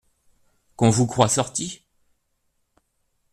[0.77, 1.83] Qu'on vous croie sorti.